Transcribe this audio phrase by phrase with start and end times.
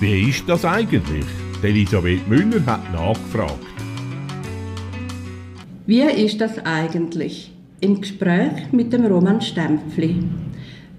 [0.00, 1.26] Wie ist das eigentlich?
[1.62, 3.66] Elisabeth Müller hat nachgefragt.
[5.84, 7.52] Wie ist das eigentlich?
[7.82, 10.22] Im Gespräch mit dem Roman Stempfli.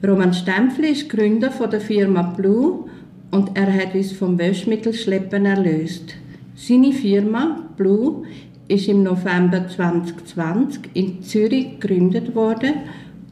[0.07, 2.86] Roman Stempfli ist Gründer von der Firma Blue
[3.32, 6.13] und er hat uns vom Wäschmittelschleppen erlöst.
[6.54, 8.27] Seine Firma Blue
[8.68, 12.73] ist im November 2020 in Zürich gegründet worden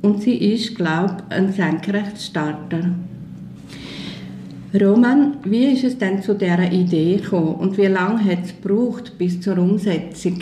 [0.01, 2.89] und sie ist, glaube ich, ein Senkrechtstarter.
[4.73, 9.17] Roman, wie ist es denn zu dieser Idee gekommen und wie lange hat es gebraucht
[9.17, 10.41] bis zur Umsetzung?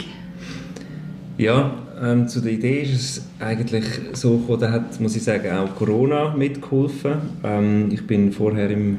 [1.37, 5.49] Ja, ähm, zu der Idee ist es eigentlich so gekommen, da hat, muss ich sagen,
[5.51, 7.13] auch Corona mitgeholfen.
[7.41, 8.97] Ähm, ich bin vorher im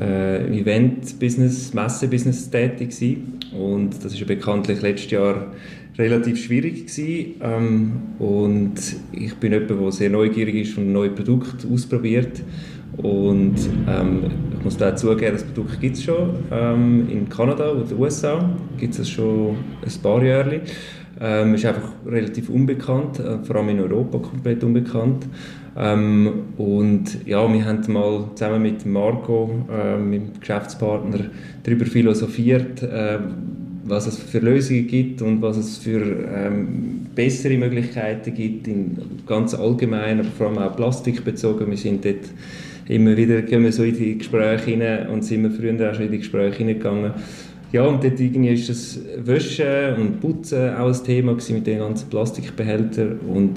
[0.00, 3.40] äh, Event-Business, Messe-Business tätig gewesen.
[3.58, 5.48] und das ist ja bekanntlich letztes Jahr
[5.98, 7.34] relativ schwierig gewesen.
[7.42, 8.74] Ähm, und
[9.10, 12.40] ich bin jemand, der sehr neugierig ist und neue Produkte ausprobiert
[12.96, 13.56] und
[13.88, 14.24] ähm,
[14.56, 18.48] ich muss da zugeben, das Produkt gibt es schon ähm, in Kanada und den USA.
[18.78, 20.60] Gibt es schon ein paar Jahre.
[21.20, 25.26] Ähm, ist einfach relativ unbekannt, äh, vor allem in Europa komplett unbekannt.
[25.76, 31.18] Ähm, und ja, wir haben mal zusammen mit Marco, äh, meinem Geschäftspartner,
[31.62, 33.18] darüber philosophiert, äh,
[33.84, 39.54] was es für Lösungen gibt und was es für ähm, bessere Möglichkeiten gibt, in ganz
[39.54, 41.70] allgemein, aber vor allem auch plastikbezogen.
[41.70, 42.24] Wir sind dort
[42.88, 46.06] immer wieder gehen wir so in die Gespräche hinein und sind wir früher auch schon
[46.06, 47.12] in die Gespräche hineingegangen.
[47.72, 52.08] Ja, und dort irgendwie ist das Waschen und Putzen auch ein Thema mit den ganzen
[52.08, 53.56] Plastikbehältern und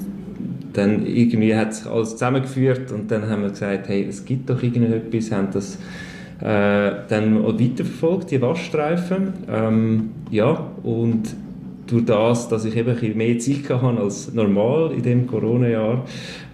[0.72, 4.62] dann irgendwie hat sich alles zusammengeführt und dann haben wir gesagt, hey, es gibt doch
[4.62, 5.78] irgendetwas, haben das
[6.40, 9.32] äh, dann weiterverfolgt, die Waschstreifen.
[9.48, 11.34] Ähm, ja, und
[11.90, 16.04] durch das, dass ich eben ein mehr Zeit hatte als normal in dem Corona-Jahr,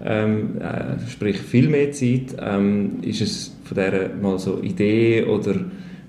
[0.05, 5.55] ähm, äh, sprich viel mehr Zeit, ähm, ist es von dieser mal so Idee oder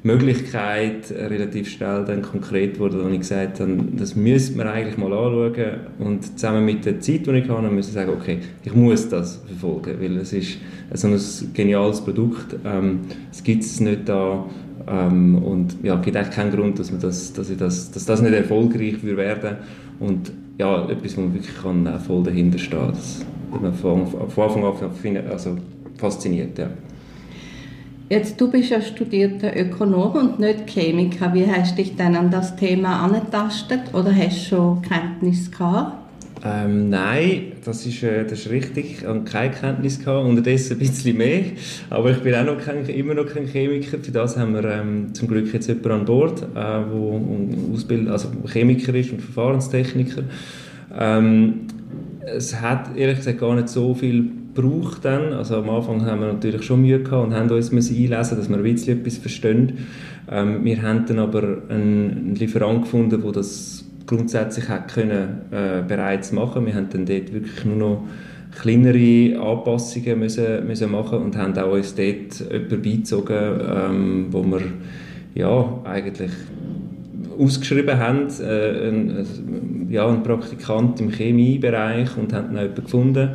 [0.06, 5.12] Möglichkeit relativ schnell dann konkret wurde, wo ich gesagt habe, das müsste man eigentlich mal
[5.12, 5.80] anschauen.
[5.98, 10.00] Und zusammen mit der Zeit, die ich hatte, müssen sagen, okay, ich muss das verfolgen,
[10.00, 10.60] weil es ist
[10.94, 11.20] so ein
[11.56, 13.00] geniales Produkt, ähm,
[13.32, 14.46] es gibt es nicht da
[14.88, 18.22] ähm, und ja, gibt eigentlich keinen Grund, dass, man das, dass, ich das, dass das
[18.22, 19.58] nicht erfolgreich würde werden
[20.00, 24.08] und ja, etwas, wo man wirklich kann, äh, voll dahinter stehen das hat mich von,
[24.08, 25.58] von Anfang an also
[25.98, 26.70] fasziniert, ja.
[28.08, 31.34] Jetzt, du bist ja studierter Ökonom und nicht Chemiker.
[31.34, 36.05] Wie hast du dich denn an das Thema angetastet oder hast du schon Kenntnis gehabt?
[36.46, 39.00] Ähm, nein, das ist, äh, das ist richtig.
[39.00, 41.44] Ich habe keine Kenntnis gehabt, unterdessen ein bisschen mehr.
[41.90, 43.98] Aber ich bin auch noch kein, immer noch kein Chemiker.
[43.98, 49.12] Für das haben wir ähm, zum Glück jetzt jemanden an Bord, äh, also Chemiker ist
[49.12, 50.24] und Verfahrenstechniker.
[50.98, 51.62] Ähm,
[52.26, 55.34] es hat ehrlich gesagt gar nicht so viel gebraucht dann.
[55.34, 58.58] Also am Anfang haben wir natürlich schon Mühe gehabt und haben uns einlesen dass wir
[58.58, 59.80] ein bisschen etwas verstehen.
[60.30, 66.32] Ähm, wir haben dann aber einen Lieferant gefunden, der das grundsätzlich hat können, äh, bereits
[66.32, 66.66] machen.
[66.66, 68.04] Wir haben dann dort wirklich nur noch
[68.60, 74.62] kleinere Anpassungen müssen, müssen machen und haben auch uns dort jemanden beizogen, ähm, wo wir
[75.34, 76.32] ja, eigentlich
[77.38, 83.30] ausgeschrieben haben, äh, ein, ja, einen Praktikant im Chemiebereich und haben dann jemanden gefunden,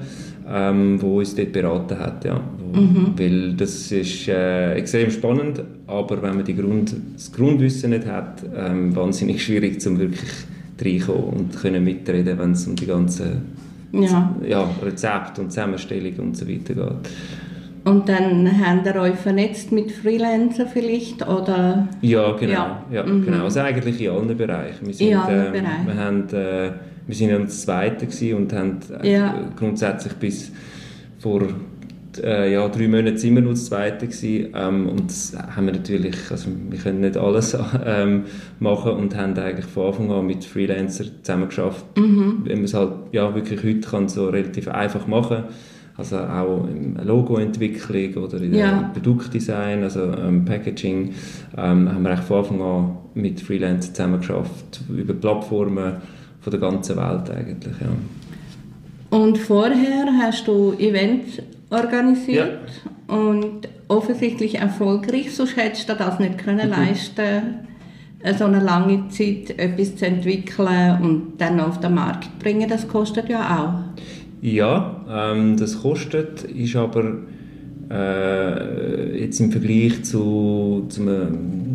[0.49, 2.25] ähm, wo uns dort beraten hat.
[2.25, 2.41] Ja.
[2.75, 3.15] Mhm.
[3.17, 8.43] Weil das ist äh, extrem spannend, aber wenn man die Grund, das Grundwissen nicht hat,
[8.57, 10.31] ähm, wahnsinnig schwierig, um wirklich
[10.85, 13.43] reinkommen und können mitreden, wenn es um die ganzen
[13.93, 14.35] ja.
[14.47, 17.11] Ja, Rezepte und Zusammenstellung und so weiter geht.
[17.83, 21.89] Und dann habt ihr euch vernetzt mit Freelancern vielleicht, oder?
[22.03, 22.53] Ja, genau.
[22.53, 22.85] Ja.
[22.93, 23.25] ja mhm.
[23.25, 23.45] genau.
[23.45, 24.87] Also eigentlich in allen Bereichen.
[24.87, 25.87] Wir sind, in allen ähm, Bereichen.
[25.87, 26.73] Wir, haben, äh,
[27.07, 29.35] wir sind am Zweiten und haben ja.
[29.57, 30.53] grundsätzlich bis
[31.19, 31.49] vor
[32.19, 35.75] äh, ja, drei Monaten sind wir nur das Zweite gewesen, ähm, und das haben wir
[35.75, 38.25] natürlich, also wir können nicht alles ähm,
[38.59, 41.85] machen und haben eigentlich von Anfang an mit Freelancern zusammen geschafft.
[41.97, 42.43] Mhm.
[42.45, 45.45] Wenn man es halt ja, wirklich heute kann so relativ einfach machen
[46.01, 48.91] also auch in Logoentwicklung oder in ja.
[48.95, 51.15] Produktdesign, also ähm, Packaging,
[51.57, 55.97] ähm, haben wir eigentlich von Anfang an mit Freelancern zusammen geschafft, über Plattformen
[56.41, 59.17] von der ganzen Welt eigentlich, ja.
[59.17, 62.61] Und vorher hast du Events organisiert
[63.09, 63.17] ja.
[63.17, 66.75] und offensichtlich erfolgreich, sonst hättest du das nicht können mhm.
[66.75, 67.69] leisten
[68.39, 73.29] so eine lange Zeit etwas zu entwickeln und dann auf den Markt bringen, das kostet
[73.29, 74.03] ja auch.
[74.43, 77.15] Ja, ähm, das kostet, ist aber
[77.91, 81.70] äh, jetzt im Vergleich zu, zu einem,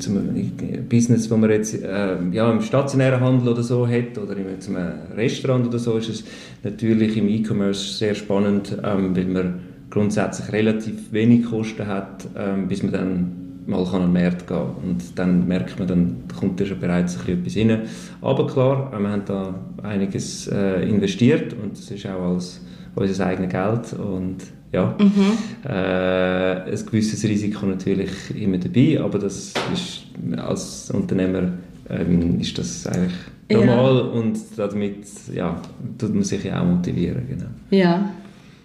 [0.00, 4.36] zu einem Business, das man jetzt äh, ja, im stationären Handel oder so hat oder
[4.36, 6.24] in einem Restaurant oder so, ist es
[6.62, 9.60] natürlich im E-Commerce sehr spannend, ähm, weil man
[9.90, 13.36] grundsätzlich relativ wenig Kosten hat, ähm, bis man dann
[13.66, 17.18] mal kann an den Markt gehen und dann merkt man, dann kommt da schon bereits
[17.26, 17.88] ein bisschen etwas rein.
[18.20, 22.60] Aber klar, wir haben da einiges äh, investiert und das ist auch als
[22.94, 24.38] unser eigenes Geld und
[24.72, 25.68] ja, mhm.
[25.68, 30.04] äh, ein gewisses Risiko natürlich immer dabei, aber das ist
[30.36, 31.52] als Unternehmer
[31.88, 33.14] ähm, ist das eigentlich
[33.50, 34.02] normal ja.
[34.02, 35.60] und damit ja,
[35.98, 37.26] tut man sich ja auch motivieren.
[37.28, 37.50] Genau.
[37.70, 38.10] Ja,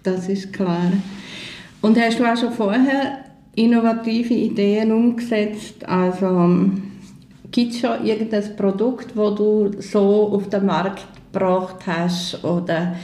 [0.02, 0.92] das ist klar.
[1.82, 3.24] Und hast du auch schon vorher
[3.56, 5.86] innovative Ideen umgesetzt?
[5.88, 6.70] Also
[7.50, 12.94] gibt es schon irgendein Produkt, das du so auf den Markt gebracht hast oder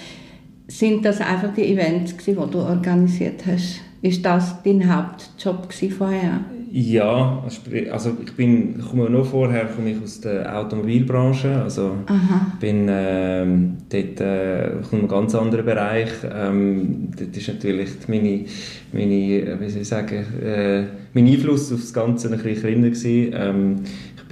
[0.78, 3.80] sind das einfach die Events, die du organisiert hast?
[4.00, 6.40] Ist das dein Hauptjob vorher?
[6.74, 7.44] Ja,
[7.92, 12.52] also ich bin, ich komme noch vorher komme ich aus der Automobilbranche, also Aha.
[12.58, 16.08] bin ähm, dort äh, aus einem ganz anderen Bereich.
[16.34, 18.46] Ähm, dort ist natürlich meine,
[18.92, 23.34] meine wie soll ich sagen, äh, mein Einfluss auf das Ganze ein bisschen kleiner gewesen.
[23.36, 23.76] Ähm,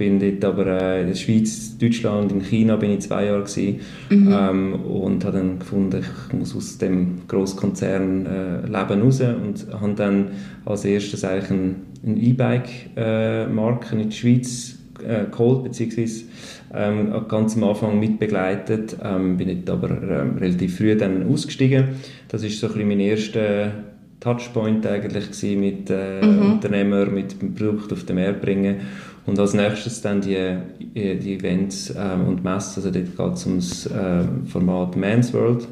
[0.01, 3.81] bin dort aber äh, in der Schweiz, Deutschland, in China bin ich zwei Jahre gewesen,
[4.09, 4.33] mhm.
[4.35, 9.93] ähm, und habe dann gefunden, ich muss aus dem Grosskonzern äh, leben raus und habe
[9.93, 10.27] dann
[10.65, 16.23] als erstes eigentlich eine E-Bike-Marke in der Schweiz äh, geholt, beziehungsweise
[16.73, 18.97] ähm, ganz am Anfang mitbegleitet.
[19.03, 21.89] Ähm, bin jetzt aber ähm, relativ früh dann ausgestiegen.
[22.27, 23.71] Das ist so ein bisschen mein erster
[24.21, 26.53] Touchpoint eigentlich mit äh, mhm.
[26.53, 28.77] Unternehmern, mit dem Produkt auf den Markt bringen.
[29.25, 33.45] Und als nächstes dann die, äh, die Events ähm, und Messen, also dort geht es
[33.45, 35.67] um das äh, Format Men's World.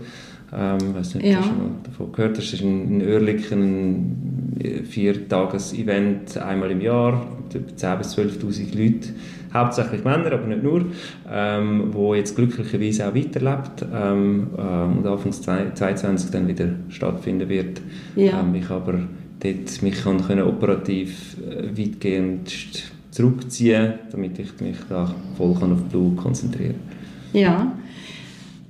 [0.51, 1.37] Ähm, weiß nicht, ja.
[1.37, 2.37] hast du schon mal davon gehört?
[2.37, 9.09] Das ist in, in Oerlikon ein Viertages-Event einmal im Jahr, mit 10.000 bis 12'000 Leute,
[9.53, 10.85] hauptsächlich Männer, aber nicht nur,
[11.31, 17.81] ähm, wo jetzt glücklicherweise auch weiterlebt ähm, äh, und Anfang 2022 dann wieder stattfinden wird.
[18.15, 18.39] Ja.
[18.39, 18.99] Ähm, ich aber
[19.39, 25.83] dort mich kann können operativ äh, weitgehend zurückziehen, damit ich mich da voll kann auf
[25.83, 26.75] Blue konzentrieren
[27.31, 27.41] kann.
[27.41, 27.71] Ja.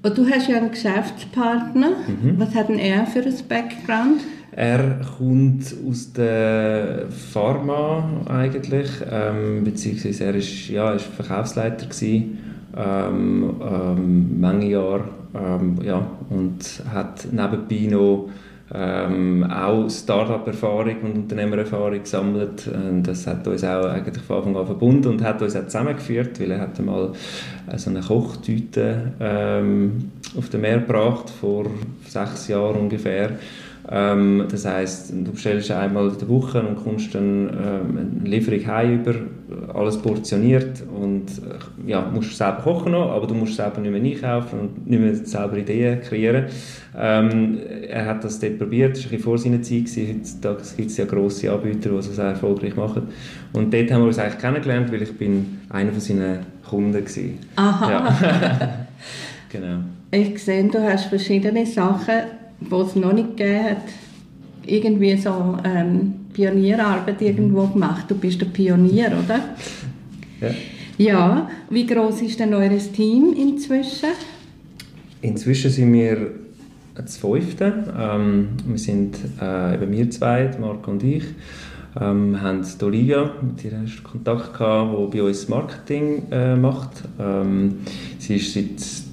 [0.02, 1.90] Und du hast ja einen Geschäftspartner.
[1.90, 2.36] Mhm.
[2.38, 4.22] Was hat denn er für ein Background?
[4.52, 12.40] Er kommt aus der Pharma eigentlich, ähm, beziehungsweise er ist, ja, ist Verkaufsleiter gewesen,
[12.76, 15.04] ähm, ähm, Menge Jahre,
[15.36, 18.30] ähm, ja, und hat nebenbei noch
[18.74, 22.68] ähm, auch Start-up-Erfahrung und Unternehmererfahrung gesammelt.
[22.68, 26.40] Und das hat uns auch eigentlich von Anfang an verbunden und hat uns auch zusammengeführt,
[26.40, 27.12] weil er hat einmal
[27.76, 31.66] so eine Kochtüte ähm, auf den Meer gebracht, vor
[32.08, 33.32] sechs Jahren ungefähr.
[33.92, 38.66] Ähm, das heißt, du bestellst einmal in der Woche und kommst dann ähm, eine Lieferung
[38.68, 39.16] heim über,
[39.74, 44.02] alles portioniert und äh, ja, musst selber kochen noch, aber du musst selber nicht mehr
[44.02, 46.46] einkaufen und nicht mehr selber Ideen kreieren.
[46.98, 50.98] Ähm, er hat das dort probiert, das war ein vor seiner Zeit, heutzutage gibt es
[50.98, 53.04] ja grosse Anbieter, die das sehr erfolgreich machen
[53.54, 56.40] und dort haben wir uns eigentlich kennengelernt, weil ich bin einer von seinen
[56.70, 57.66] Kunden war.
[57.66, 57.92] Aha.
[57.92, 58.88] Ja.
[59.50, 59.80] genau.
[60.12, 63.84] Ich sehe, du hast verschiedene Sachen wo es noch nicht gegeben hat,
[64.66, 68.06] irgendwie so ähm, Pionierarbeit irgendwo gemacht.
[68.08, 69.40] Du bist der Pionier, oder?
[70.42, 70.54] Ja.
[70.98, 74.10] Ja, wie groß ist denn eures Team inzwischen?
[75.22, 76.32] Inzwischen sind wir
[76.94, 77.94] das fünfte.
[77.98, 81.24] Ähm, wir sind äh, eben wir zwei, Marco und ich.
[82.00, 86.24] Ähm, wir haben die Olivia, mit der hast du Kontakt gehabt, die bei uns Marketing
[86.32, 87.04] äh, macht.
[87.18, 87.78] Ähm,
[88.18, 89.09] sie ist seit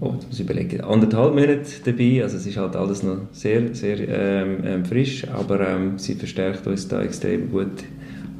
[0.00, 2.22] oh, jetzt muss ich überlegen, anderthalb Monate dabei.
[2.22, 6.66] Also es ist halt alles noch sehr, sehr ähm, ähm, frisch, aber ähm, sie verstärkt
[6.66, 7.84] uns da extrem gut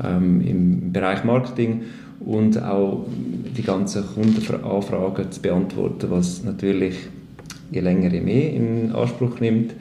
[0.04, 1.82] ähm, im Bereich Marketing
[2.20, 3.06] und auch
[3.56, 6.96] die ganzen Kundenanfragen zu beantworten, was natürlich
[7.70, 9.74] je länger je mehr in Anspruch nimmt.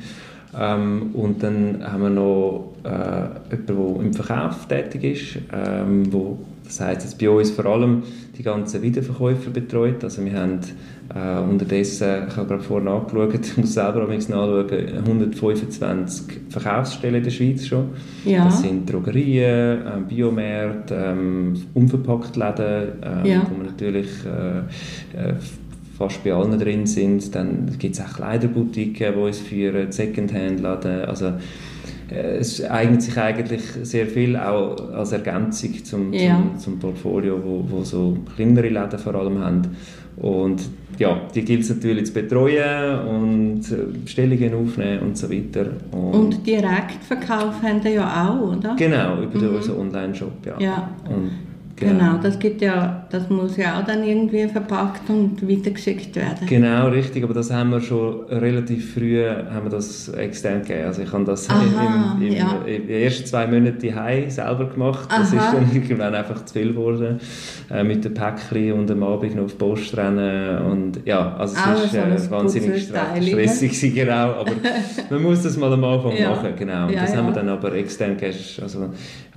[0.58, 6.40] Ähm, und dann haben wir noch äh, jemanden, der im Verkauf tätig ist, ähm, wo
[6.64, 8.04] das heißt jetzt bei uns vor allem
[8.38, 10.04] die ganzen Wiederverkäufer betreut.
[10.04, 10.60] Also wir haben
[11.14, 17.24] äh, unterdessen, ich habe gerade vorhin angeschaut, ich muss selber auch nachschauen, 125 Verkaufsstellen in
[17.24, 17.90] der Schweiz schon.
[18.26, 18.46] Ja.
[18.46, 23.48] Das sind Drogerien, äh, Biomärkte, ähm, Unverpacktläden, äh, ja.
[23.50, 25.34] wo wir natürlich äh, äh,
[25.98, 27.34] fast bei allen drin sind.
[27.34, 31.34] Dann gibt es auch Kleiderboutiquen, die uns führen, Secondhand-Läden, also
[32.10, 36.36] äh, es eignet sich eigentlich sehr viel auch als Ergänzung zum, ja.
[36.36, 39.62] zum, zum, Portfolio, wo, wo so kleinere Läden vor allem haben.
[40.18, 40.62] Und
[41.00, 45.68] ja, die gilt es natürlich zu betreuen und äh, Bestellungen aufnehmen und so weiter.
[45.92, 48.76] Und, und Direktverkauf haben die ja auch, oder?
[48.78, 49.56] Genau, über mhm.
[49.56, 50.60] unseren Online-Shop, ja.
[50.60, 50.90] ja.
[51.08, 51.32] Und
[51.80, 56.48] Genau, das gibt ja, das muss ja auch dann irgendwie verpackt und weitergeschickt werden.
[56.48, 60.86] Genau, richtig, aber das haben wir schon relativ früh haben wir das extern gegeben.
[60.86, 62.62] Also ich habe das Aha, im, im, ja.
[62.66, 63.94] in den ersten zwei Monaten die
[64.32, 65.08] selber gemacht.
[65.12, 65.46] Das Aha.
[65.46, 67.20] ist dann irgendwann einfach zu viel geworden
[67.70, 71.56] äh, mit dem Päckchen und am Abend noch auf die Post rennen und ja, also
[71.56, 71.94] es Auch ist
[72.28, 74.52] äh, wahnsinnig stressig genau, aber
[75.12, 76.32] man muss das mal am Anfang Ja.
[76.32, 76.88] machen, genau.
[76.88, 77.42] Und Ja, das haben wir ja.
[77.42, 78.90] dann aber extern gegeben, also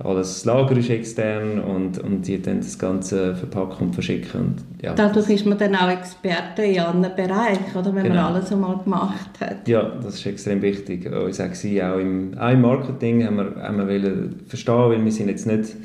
[0.03, 4.93] alles Lager ist extern und, und die dann das Ganze verpacken und verschicken und ja.
[4.93, 8.27] Dadurch ist man dann auch Experte in anderen Bereichen, oder, wenn man Genau.
[8.27, 9.67] alles einmal gemacht hat.
[9.67, 11.05] Ja, das ist extrem wichtig.
[11.11, 15.11] Uns auch, gewesen, auch, im, auch im Marketing haben wir, haben wir verstehen, weil wir
[15.11, 15.75] sind jetzt nicht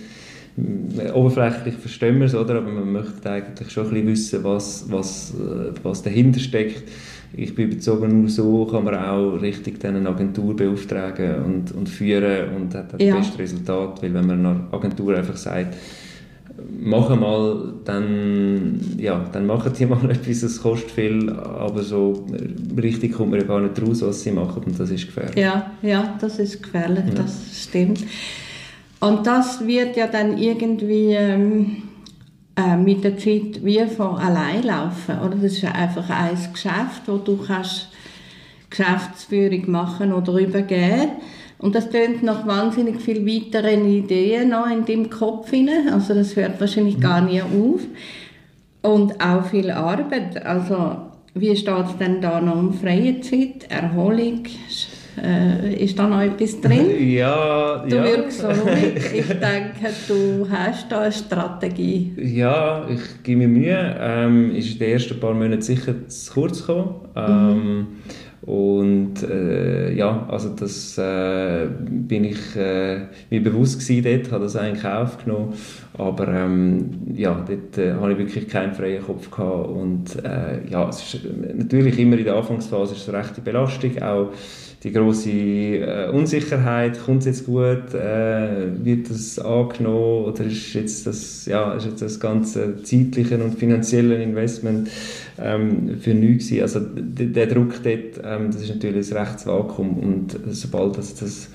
[0.57, 2.57] mm, oberflächlich verstehen wir es, oder?
[2.57, 4.07] aber man möchte eigentlich schon ein bisschen
[4.43, 6.85] wissen, was, was, äh, was dahinter steckt.
[7.37, 11.88] Ich bin überzeugt, nur so kann man auch richtig dann eine Agentur beauftragen und, und
[11.88, 13.17] führen und hat dann Ja.
[13.17, 15.75] das beste Resultat, weil wenn man einer Agentur einfach sagt,
[16.78, 22.26] machen mal, dann, ja, dann machen die mal etwas, es kostet viel, aber so
[22.80, 25.37] richtig kommt man ja gar nicht raus, was sie machen und das ist gefährlich.
[25.37, 28.04] Ja, ja, das ist gefährlich, das stimmt.
[29.00, 31.83] Und das wird ja dann irgendwie ähm,
[32.56, 35.37] äh, mit der Zeit wie von allein laufen, oder?
[35.37, 37.88] Das ist ja einfach ein Geschäft, wo du kannst
[38.71, 41.11] Geschäftsführung machen oder übergeben.
[41.58, 45.88] Und das tönt nach wahnsinnig viel weiteren Ideen noch in deinem Kopf hinein.
[45.92, 47.80] Also das hört wahrscheinlich gar nie auf.
[48.82, 50.44] Und auch viel Arbeit.
[50.44, 50.96] Also
[51.34, 54.42] wie steht es denn da noch um freie Zeit, Erholung?
[55.22, 56.90] Äh, ist da noch etwas drin?
[57.10, 58.04] Ja, Du ja.
[58.04, 58.96] wirkst so ruhig.
[59.14, 62.12] Ich denke, du hast da eine Strategie.
[62.22, 63.96] Ja, ich gebe mir Mühe.
[63.98, 66.94] Ähm, ist in den ersten paar Monaten sicher zu kurz gekommen.
[67.16, 67.86] Ähm,
[68.43, 73.00] Und äh, ja, also das äh, bin ich äh,
[73.31, 75.55] mir bewusst gewesen dort, habe das eigentlich aufgenommen,
[75.97, 79.69] aber ähm, ja, dort äh, habe ich wirklich keinen freien Kopf gehabt.
[79.69, 81.21] Und äh, ja, es ist
[81.55, 84.31] natürlich immer in der Anfangsphase ist es eine rechte Belastung, auch
[84.87, 91.09] die große äh, Unsicherheit, kommt es jetzt gut, äh, wird das angenommen oder ist jetzt
[91.09, 94.88] das, ja, ist jetzt das ganze zeitliche und finanzielle Investment
[95.40, 96.62] ähm, für nichts gewesen.
[96.62, 101.49] Also der Druck dort, ähm, das ist natürlich ein rechtes Vakuum und sobald das, das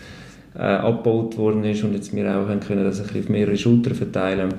[0.54, 4.54] äh, abgebaut worden ist und jetzt wir auch können das ein auf mehrere Schultern verteilen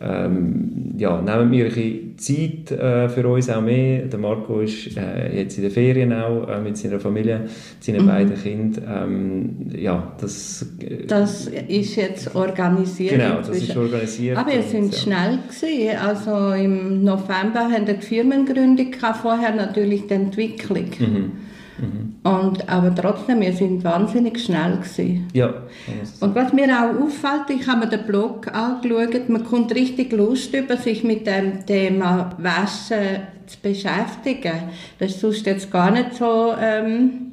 [0.00, 4.02] ähm, ja, nehmen wir ein bisschen Zeit äh, für uns auch mehr.
[4.02, 7.48] Der Marco ist äh, jetzt in den Ferien auch äh, mit seiner Familie,
[7.80, 8.84] seinen beiden Kindern.
[8.88, 13.12] Ähm, ja, das, äh, Das ist jetzt organisiert.
[13.12, 13.70] genau, das inzwischen.
[13.70, 14.36] ist organisiert.
[14.36, 14.98] Aber ihr und, sind ja.
[15.00, 15.98] schnell gewesen.
[15.98, 20.90] Also im November haben wir die Firmengründung vorher natürlich die Entwicklung.
[20.98, 21.32] Mhm.
[22.28, 25.28] Und, aber trotzdem, wir sind wahnsinnig schnell gewesen.
[25.32, 25.54] Ja,
[26.20, 30.52] Und was mir auch auffällt, ich habe mir den Blog angeschaut, man kommt richtig Lust
[30.54, 34.52] über sich mit dem Thema Waschen zu beschäftigen.
[34.98, 37.32] Das ist sonst jetzt gar nicht so ähm,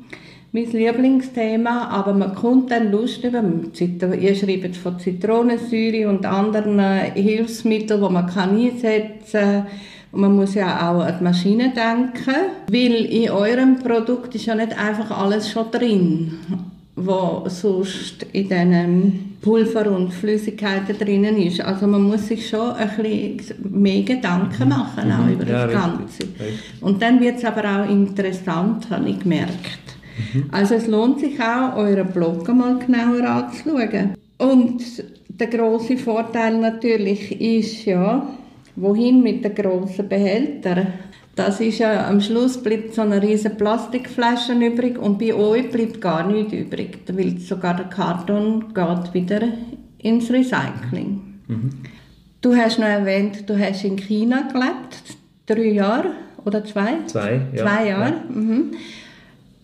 [0.54, 3.44] mein Lieblingsthema, aber man kommt dann Lust über.
[3.44, 6.80] Ihr schreibt von Zitronensäure und anderen
[7.14, 9.68] Hilfsmitteln, die man kann einsetzen kann.
[10.16, 12.36] Und man muss ja auch an die Maschine denken,
[12.72, 16.32] weil in eurem Produkt ist ja nicht einfach alles schon drin,
[16.96, 21.60] was sonst in diesen Pulver und Flüssigkeiten drinnen ist.
[21.60, 25.50] Also man muss sich schon ein bisschen mehr Gedanken machen auch über Mhm.
[25.52, 26.24] Ja, das Ganze.
[26.24, 26.60] richtig.
[26.80, 29.98] Und dann wird es aber auch interessant, habe ich gemerkt.
[30.54, 34.14] Also es lohnt sich auch, euren Blog einmal genauer anzuschauen.
[34.38, 34.82] Und
[35.28, 38.26] der große Vorteil natürlich ist ja,
[38.76, 40.88] wohin mit den grossen Behältern.
[41.36, 46.00] Das ist ja, am Schluss bleibt so eine riesige Plastikflasche übrig und bei euch bleibt
[46.00, 49.42] gar nichts übrig, weil sogar der Karton geht wieder
[49.98, 51.22] ins Recycling.
[52.42, 56.12] Du hast noch erwähnt, du hast in China gelebt, drei Jahre
[56.46, 57.00] oder zwei?
[57.08, 57.64] Zwei, ja.
[57.64, 58.14] Zwei Jahre.
[58.30, 58.72] Mhm.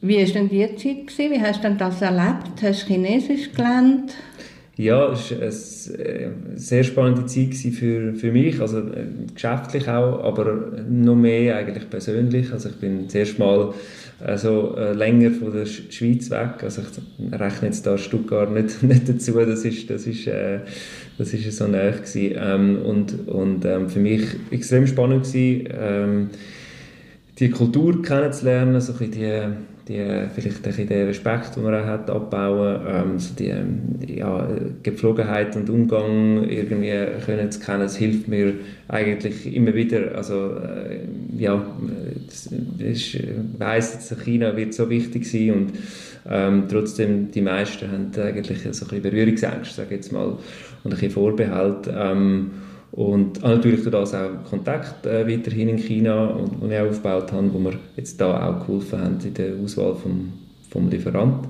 [0.01, 1.07] Wie war denn die Zeit?
[1.07, 1.31] Gewesen?
[1.31, 2.61] Wie hast du denn das erlebt?
[2.61, 4.15] Hast du Chinesisch gelernt?
[4.77, 5.37] Ja, es war
[5.99, 11.57] eine äh, sehr spannende Zeit für, für mich, also äh, geschäftlich auch, aber noch mehr
[11.57, 12.51] eigentlich persönlich.
[12.53, 13.73] Also ich bin zuerst mal
[14.19, 18.81] also, äh, länger von der Sch- Schweiz weg, also ich rechne jetzt da Stuttgart nicht,
[18.83, 20.59] nicht dazu, das ist, das ist, äh,
[21.17, 22.35] das ist so nahe gewesen.
[22.39, 26.29] Ähm, und und ähm, für mich extrem spannend gewesen, ähm,
[27.39, 32.09] die Kultur kennenzulernen, so ein bisschen die, die, vielleicht den Respekt, den man auch hat,
[32.09, 34.47] abbauen, ähm, so die ähm, ja,
[34.83, 36.93] Gepflogenheit und Umgang irgendwie
[37.25, 38.53] können zu kennen, das hilft mir
[38.87, 41.01] eigentlich immer wieder, also äh,
[41.37, 41.63] ja,
[42.27, 43.23] das ich
[43.57, 45.71] weiss, China wird so wichtig sein und
[46.29, 50.39] ähm, trotzdem, die meisten haben eigentlich so ein bisschen Berührungsängste, sage ich jetzt mal, und
[50.85, 51.89] ein bisschen Vorbehalt.
[51.93, 52.51] Ähm,
[52.91, 57.53] Und natürlich durch das auch Kontakt äh, weiterhin in China, und, und ich aufgebaut habe,
[57.53, 60.33] wo wir jetzt da auch geholfen haben in der Auswahl vom,
[60.69, 61.47] vom Lieferant.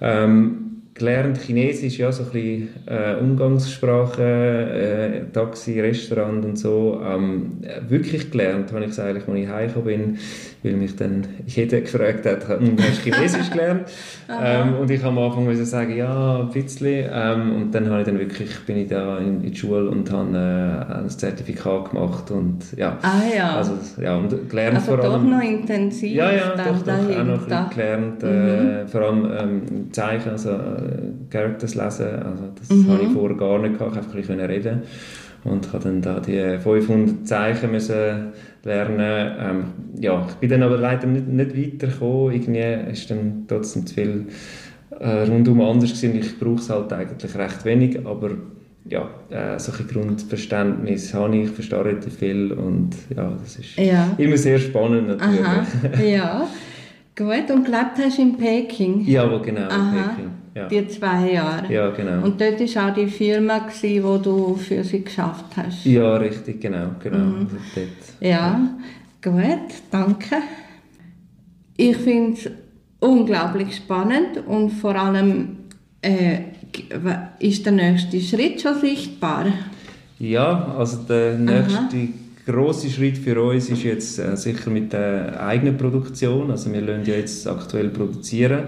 [0.00, 7.00] Ähm, gelernt Chinesisch, ja, so ein bisschen äh, Umgangssprache, äh, Taxi, Restaurant und so.
[7.04, 7.58] Ähm,
[7.88, 10.18] wirklich gelernt habe ich es eigentlich, als ich heimgekommen bin,
[10.62, 13.82] weil mich dann jeder gefragt hat, hast du Chinesisch gelernt?
[14.42, 17.06] ähm, und ich habe am Anfang müssen sagen, ja, ein bisschen.
[17.12, 20.10] Ähm, und dann habe ich dann wirklich, bin ich da in, in die Schule und
[20.12, 22.98] habe äh, ein Zertifikat gemacht und ja.
[23.02, 23.56] Ah ja.
[23.56, 25.12] Also, ja, und gelernt also vor allem...
[25.12, 28.22] doch noch intensiv Ja, ja, doch, doch, auch noch ein bisschen gelernt.
[28.22, 28.34] Äh,
[28.84, 28.88] Mhm.
[28.88, 30.83] vor allem ähm, Zeichen, also äh,
[31.30, 32.88] Characters lesen, also das Mhm.
[32.90, 34.82] habe ich vorher gar nicht gehabt, ich einfach ein bisschen reden
[35.44, 38.32] und habe dann da die 500 Zeichen müssen
[38.64, 39.32] lernen.
[39.38, 39.64] Ähm,
[40.00, 44.26] ja, ich bin dann aber leider nicht, nicht weitergekommen, irgendwie ist dann trotzdem zu viel
[45.00, 46.18] äh, rundum anders gewesen.
[46.18, 48.30] Ich brauche es halt eigentlich recht wenig, aber
[48.88, 53.76] ja, äh, so ein Grundverständnis habe ich, ich verstehe relativ viel und ja, das ist
[53.78, 54.08] Ja.
[54.18, 55.40] immer sehr spannend natürlich.
[55.40, 55.64] Aha,
[56.02, 56.48] ja.
[57.16, 59.02] Gut, und gelebt hast du in Peking?
[59.06, 60.08] Ja, wo genau, in Aha.
[60.08, 60.30] Peking.
[60.54, 60.68] Ja.
[60.68, 61.72] Die zwei Jahre?
[61.72, 62.24] ja, genau.
[62.24, 65.84] Und dort war auch die Firma, die du für sie geschafft hast?
[65.84, 66.90] ja, richtig, genau.
[67.02, 67.18] genau.
[67.18, 67.38] Mhm.
[67.40, 68.20] Also dort.
[68.20, 68.60] Ja,
[69.20, 70.36] gut, danke.
[71.76, 72.50] Ich finde es
[73.00, 75.56] unglaublich spannend und vor allem
[76.00, 76.38] äh,
[77.40, 79.46] ist der nächste Schritt schon sichtbar.
[80.20, 82.08] Ja, also der nächste
[82.46, 86.50] grosse Schritt für uns ist jetzt äh, sicher mit der eigenen Produktion.
[86.50, 88.64] Also wir lassen ja jetzt aktuell produzieren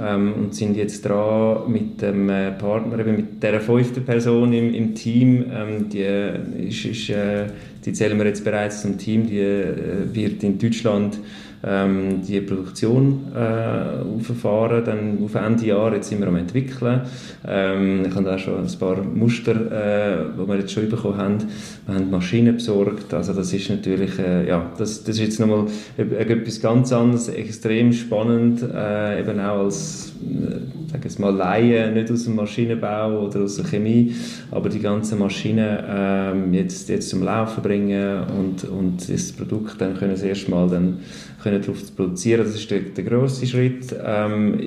[0.00, 4.72] ähm, und sind jetzt dran mit dem äh, Partner, eben mit der fünften Person im,
[4.72, 5.44] im Team.
[5.52, 7.46] Ähm, die, äh, ist, ist, äh,
[7.84, 9.26] die zählen wir jetzt bereits zum Team.
[9.26, 9.74] Die äh,
[10.12, 11.18] wird in Deutschland
[11.64, 17.02] ähm, die Produktion äh, auffahren, dann auf Ende Jahr, jetzt sind wir am entwickeln.
[17.46, 21.38] Ähm, ich habe auch schon ein paar Muster, äh, die wir jetzt schon bekommen haben.
[21.86, 25.66] Wir haben Maschinen besorgt, also das ist natürlich, äh, ja, das, das ist jetzt nochmal
[25.96, 32.24] etwas ganz anderes, extrem spannend, äh, eben auch als, äh, jetzt mal Laie, nicht aus
[32.24, 34.14] dem Maschinenbau oder aus der Chemie,
[34.50, 39.96] aber die ganzen Maschinen ähm, jetzt, jetzt zum Laufen bringen und, und das Produkt dann
[39.96, 40.98] können das erste Mal dann
[41.42, 42.44] können darauf zu produzieren.
[42.44, 44.58] Das ist der, der grosse Schritt ähm,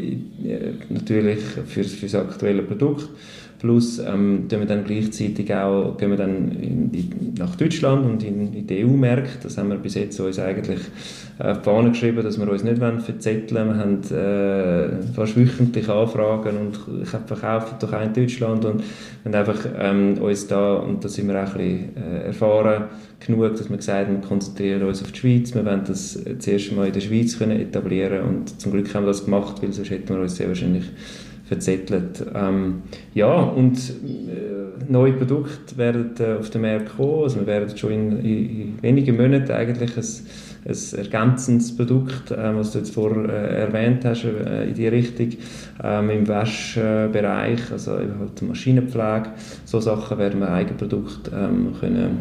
[0.43, 3.09] äh, natürlich für, für das aktuelle Produkt.
[3.61, 8.23] Plus ähm, tun wir dann gleichzeitig auch, gehen wir dann in, in, nach Deutschland und
[8.23, 9.37] in, in die EU-Märkte.
[9.43, 10.79] Das haben wir bis jetzt uns eigentlich
[11.37, 14.01] äh, auf die Fahne geschrieben, dass wir uns nicht verzetteln wollen.
[14.09, 18.81] Wir haben äh, fast wöchentlich Anfragen und ich habe verkauft doch auch in Deutschland und
[19.23, 22.85] wir einfach ähm, uns da, und da sind wir auch ein bisschen äh, erfahren
[23.19, 25.53] genug, dass wir gesagt haben, wir konzentrieren uns auf die Schweiz.
[25.53, 29.03] Wir wollen das äh, zuerst mal in der Schweiz können etablieren und zum Glück haben
[29.03, 30.85] wir das gemacht, weil sonst hätten wir uns sehr wahrscheinlich
[31.51, 32.25] verzettelt.
[32.33, 32.83] Ähm,
[33.13, 37.23] ja, und äh, neue Produkte werden äh, auf den Markt kommen.
[37.23, 40.03] Also wir werden schon in, in, in wenigen Monaten eigentlich ein,
[40.65, 45.31] ein ergänzendes Produkt, äh, was du jetzt vorher äh, erwähnt hast, äh, in die Richtung,
[45.83, 49.31] ähm, im Waschbereich, also halt Maschinenpflege,
[49.65, 52.19] so Sachen werden wir Eigenprodukt ähm, können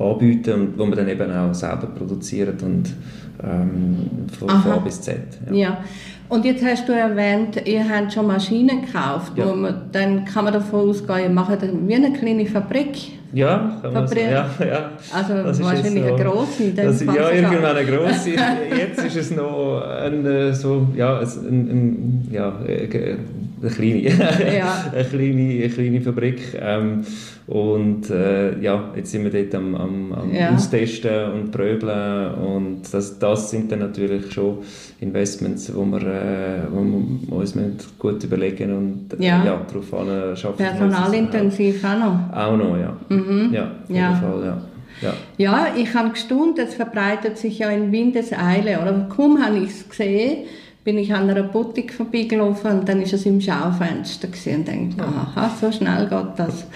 [0.00, 2.92] anbieten und wo wir dann eben auch selber produzieren und
[3.40, 4.74] ähm, von, von Aha.
[4.74, 5.20] A bis Z.
[5.46, 5.54] Ja.
[5.54, 5.84] Ja.
[6.32, 9.32] Und jetzt hast du erwähnt, ihr habt schon Maschinen gekauft.
[9.36, 9.54] Ja.
[9.54, 12.96] Man, dann kann man davon ausgehen, ihr macht wie eine kleine Fabrik.
[13.34, 14.30] Ja, Fabrik.
[14.30, 14.90] ja, ja.
[15.14, 16.62] Also Das wahrscheinlich eine so- grosse.
[16.64, 18.30] in dem Das, ja, irgendwann eine grosse.
[18.78, 21.24] Jetzt ist es noch ein, äh, so, ja, ein,
[21.70, 23.16] ein, ja, äh,
[23.62, 24.84] eine kleine, Ja.
[24.92, 26.40] eine kleine, eine kleine Fabrik.
[26.60, 27.04] Ähm,
[27.46, 30.54] und äh, ja, jetzt sind wir dort am, am, am Ja.
[30.54, 34.58] Austesten und Pröbeln und das, das sind dann natürlich schon
[35.00, 37.54] Investments, wo wir, äh, wo wir uns
[37.98, 39.44] gut überlegen und äh, Ja.
[39.44, 39.60] ja.
[39.66, 40.56] darauf schaffen.
[40.64, 42.36] Personalintensiv auch noch.
[42.36, 42.96] Auch noch, ja.
[43.52, 44.14] Ja, auf jeden Ja.
[44.14, 44.62] Fall, ja.
[45.02, 45.14] ja.
[45.36, 48.80] Ja, ich habe gestaunt, es verbreitet sich ja in Windeseile.
[48.80, 50.44] Oder kaum habe ich es gesehen,
[50.84, 55.02] bin ich an einer Boutique vorbeigelaufen und dann ist es im Schaufenster gewesen und denke,
[55.02, 56.66] aha, so schnell geht das.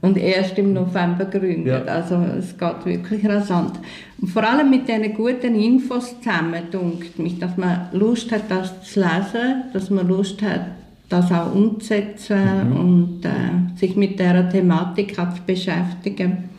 [0.00, 1.86] Und erst im November gegründet.
[1.86, 1.92] Ja.
[1.92, 3.72] Also es geht wirklich rasant.
[4.20, 8.82] Und vor allem mit diesen guten Infos zusammen, dunkt mich, dass man Lust hat, das
[8.82, 10.66] zu lesen, dass man Lust hat,
[11.08, 16.50] das auch umzusetzen und äh, sich mit dieser Thematik auch zu beschäftigen.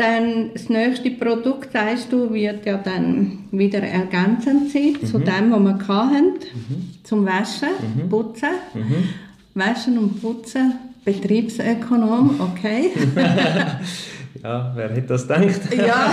[0.00, 5.60] Dann das nächste Produkt, sagst du, wird ja dann wieder ergänzend sein zu dem, was
[5.60, 6.34] wir hatten,
[7.02, 8.48] zum Waschen, Putzen.
[9.54, 10.72] Waschen und Putzen,
[11.04, 12.90] Betriebsökonom, okay.
[14.42, 15.60] Ja, wer hätte das gedacht?
[15.76, 16.12] ja.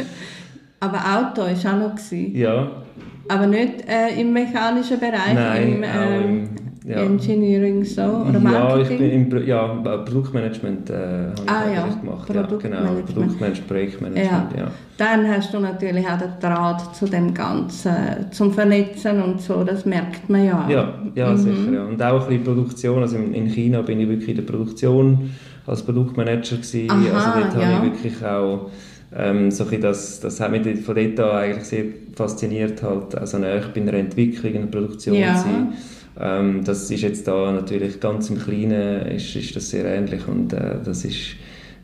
[0.80, 1.94] Aber Auto war auch noch.
[1.94, 2.36] Gewesen.
[2.36, 2.82] Ja,
[3.28, 5.34] Aber nicht äh, im mechanischen Bereich.
[5.34, 6.96] nein, im, auch ähm, im, ja.
[7.02, 8.50] Engineering so oder Marketing?
[8.52, 9.66] Ja, ich bin im ja,
[10.04, 11.86] Produktmanagement äh, habe ah, ich ja.
[11.86, 12.26] gemacht.
[12.26, 12.62] Produktmanagement.
[12.62, 14.58] Ja, genau, Produktmanagement, Projektmanagement, ja.
[14.58, 14.70] ja.
[14.98, 17.94] Dann hast du natürlich auch den Draht zu dem Ganzen,
[18.30, 20.68] zum Vernetzen und so, das merkt man ja.
[20.68, 21.36] Ja, ja mhm.
[21.38, 21.72] sicher.
[21.72, 21.84] Ja.
[21.84, 25.30] Und auch ein bisschen Produktion, also in China bin ich wirklich in der Produktion
[25.66, 26.90] als Produktmanager gewesen.
[26.90, 27.68] Aha, also dort ja.
[27.68, 28.70] habe ich wirklich auch
[29.16, 33.62] ähm, so das, das hat mich von dort an eigentlich sehr fasziniert, halt, also näher
[33.72, 35.36] bei einer Entwicklung, einer Produktion ja.
[35.36, 35.72] sein.
[36.20, 40.52] Ähm, das ist jetzt da natürlich ganz im Kleinen ist, ist das sehr ähnlich und
[40.52, 41.36] äh, das ist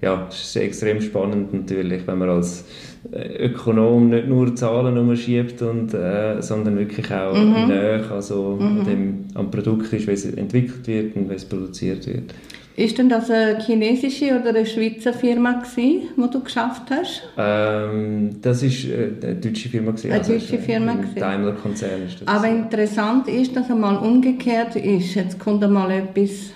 [0.03, 2.65] ja, ist extrem spannend natürlich, wenn man als
[3.13, 7.69] äh, Ökonom nicht nur Zahlen umschiebt, und, äh, sondern wirklich auch mhm.
[7.69, 8.85] näher also mhm.
[8.85, 12.35] dem, am Produkt ist, wie es entwickelt wird und wie es produziert wird.
[12.81, 17.29] Ist denn das eine chinesische oder eine Schweizer Firma gewesen, die du geschafft hast?
[17.37, 20.11] Ähm, das ist äh, eine deutsche Firma gewesen.
[20.11, 21.21] Eine also deutsche Firma gewesen.
[21.21, 22.27] Daimler Konzern ist das.
[22.27, 25.15] Aber interessant ist, dass einmal umgekehrt ist.
[25.15, 26.53] Jetzt kommt einmal etwas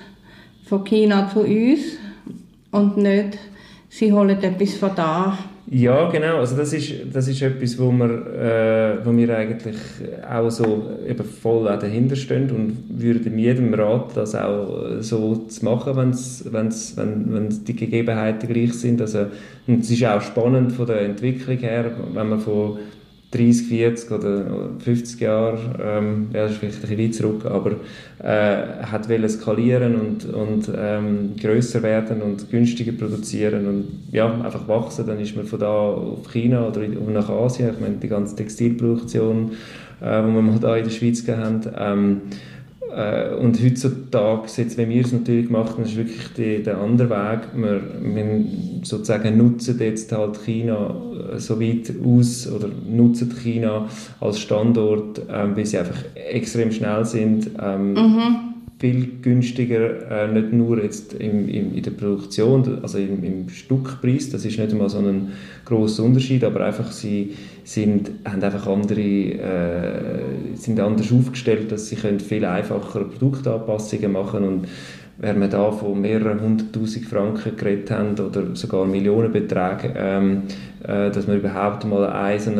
[0.64, 1.80] von China zu uns
[2.70, 3.36] und nicht,
[3.90, 5.38] sie holen etwas von da.
[5.66, 6.38] Ja, genau.
[6.38, 9.76] Also das ist, das ist etwas, wo wir, äh, wo wir eigentlich
[10.30, 15.64] auch so eben voll auch dahinter stehen und würden jedem raten, das auch so zu
[15.64, 19.00] machen, wenn's, wenn's, wenn, wenn die Gegebenheiten gleich sind.
[19.00, 19.26] Also,
[19.66, 22.78] und es ist auch spannend von der Entwicklung her, wenn man von
[23.34, 24.44] 30, 40 oder
[24.78, 27.72] 50 Jahre, ähm, ja, das ist vielleicht ein bisschen weit zurück, aber
[28.22, 34.68] äh, hat wollen skalieren und, und ähm, grösser werden und günstiger produzieren und ja, einfach
[34.68, 38.36] wachsen, dann ist man von da auf China oder nach Asien, ich meine die ganze
[38.36, 39.52] Textilproduktion,
[40.00, 42.20] äh, die wir mal da in der Schweiz haben, ähm,
[42.94, 47.10] äh, und heutzutage, jetzt, wenn wir es natürlich gemacht haben, ist wirklich die, der andere
[47.10, 47.40] Weg.
[47.54, 48.44] Wir, wir
[48.82, 50.94] sozusagen nutzen jetzt halt China
[51.32, 53.88] äh, so weit aus oder nutzen China
[54.20, 57.50] als Standort, ähm, weil sie einfach extrem schnell sind.
[57.60, 58.43] Ähm, mhm
[58.84, 64.28] viel günstiger, äh, nicht nur jetzt im, im, in der Produktion, also im, im, Stückpreis,
[64.28, 65.32] das ist nicht einmal so ein
[65.64, 70.20] großer Unterschied, aber einfach sie sind, haben einfach andere, äh,
[70.52, 74.44] sind anders aufgestellt, dass sie können viel einfacher Produktanpassungen machen.
[74.44, 74.68] Und
[75.16, 80.42] wenn wir da von mehreren hunderttausend Franken geredet haben oder sogar Millionenbeträge, ähm,
[80.82, 82.52] äh, dass man überhaupt mal ein so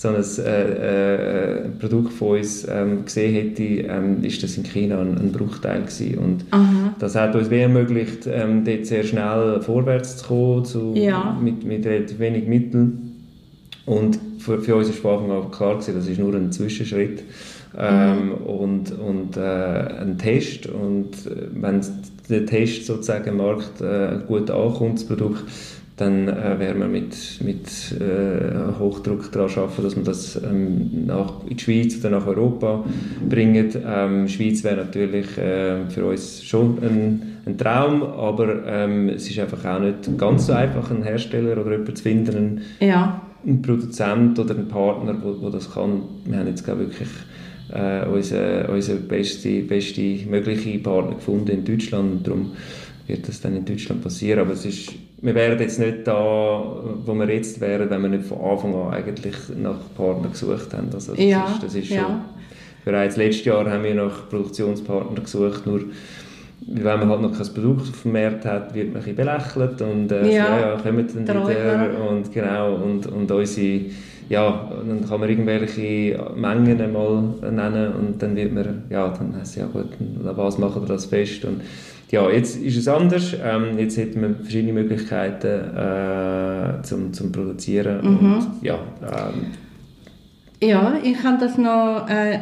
[0.00, 4.98] so ein äh, äh, Produkt von uns ähm, gesehen hätte, ähm, ist das in China
[4.98, 6.16] ein, ein Bruchteil gewesen.
[6.16, 6.94] Und Aha.
[6.98, 11.38] das hat uns wie ermöglicht, ähm, dort sehr schnell vorwärts zu kommen, zu, ja.
[11.42, 13.26] mit, mit relativ wenig Mitteln.
[13.84, 17.22] Und für, für uns ist von Anfang an klar gewesen, das ist nur ein Zwischenschritt.
[17.78, 18.32] Ähm, mhm.
[18.46, 21.80] und, und äh, ein Test und äh, wenn
[22.28, 25.44] der Test sozusagen im Markt äh, gut ankommt, das Produkt,
[26.00, 27.68] dann äh, werden wir mit, mit
[28.00, 32.84] äh, Hochdruck daran arbeiten, dass wir das ähm, nach, in die Schweiz oder nach Europa
[33.28, 33.70] bringen.
[33.86, 39.28] Ähm, die Schweiz wäre natürlich äh, für uns schon ein, ein Traum, aber ähm, es
[39.28, 43.20] ist einfach auch nicht ganz so einfach, einen Hersteller oder jemanden zu finden, einen, ja.
[43.44, 46.02] einen Produzent oder einen Partner, der das kann.
[46.24, 47.08] Wir haben jetzt glaube wirklich
[47.72, 52.26] äh, unseren unsere beste, beste mögliche Partner gefunden in Deutschland.
[52.26, 52.52] Darum
[53.06, 54.40] wird das dann in Deutschland passieren.
[54.40, 56.62] Aber es ist, wir wären jetzt nicht da,
[57.04, 60.88] wo wir jetzt wären, wenn wir nicht von Anfang an eigentlich nach Partnern gesucht haben.
[60.92, 62.24] Also das ja, ist, das ist schon, ja.
[62.84, 65.80] Bereits letztes Jahr haben wir nach Produktionspartnern gesucht, nur
[66.66, 69.82] wenn man halt noch kein Produkt auf dem Markt hat, wird man ein bisschen belächelt
[69.82, 73.80] und äh, ja, ja, ja, kommen dann wieder und genau, und, und unsere
[74.30, 79.56] ja, dann kann man irgendwelche Mengen mal nennen und dann wird man, ja, dann heißt
[79.56, 79.88] ja gut,
[80.22, 81.62] was machen wir das fest und
[82.10, 83.36] ja, jetzt ist es anders.
[83.42, 88.00] Ähm, jetzt hätten wir verschiedene Möglichkeiten äh, zum, zum Produzieren.
[88.02, 88.34] Mhm.
[88.34, 89.46] Und, ja, ähm,
[90.62, 92.40] ja, ich habe das noch äh,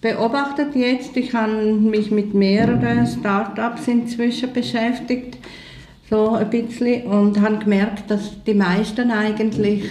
[0.00, 1.16] beobachtet jetzt.
[1.16, 5.38] Ich habe mich mit mehreren Startups inzwischen beschäftigt,
[6.10, 9.84] so ein bisschen, und habe gemerkt, dass die meisten eigentlich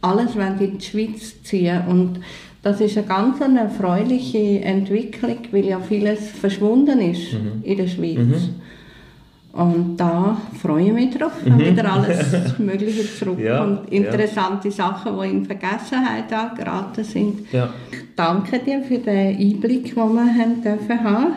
[0.00, 2.20] alles in die Schweiz ziehen und
[2.62, 7.62] das ist eine ganz eine erfreuliche Entwicklung, weil ja vieles verschwunden ist mhm.
[7.62, 8.18] in der Schweiz.
[8.18, 8.54] Mhm.
[9.52, 11.60] Und da freue ich mich drauf, wenn mhm.
[11.60, 13.40] wieder alles Mögliche zurückkommt.
[13.42, 14.74] Ja, interessante ja.
[14.74, 17.52] Sachen, die in Vergessenheit geraten sind.
[17.52, 17.68] Ja.
[18.16, 21.32] Danke dir für den Einblick, den wir haben dürfen haben.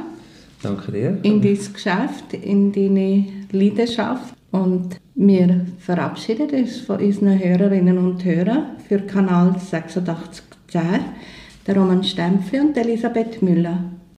[0.63, 1.17] Danke dir.
[1.23, 4.33] In dein Geschäft, in deine Leidenschaft.
[4.51, 10.54] Und wir verabschieden uns von unseren Hörerinnen und Hörern für Kanal 86
[11.65, 13.94] der Roman Stempfli und Elisabeth Müller.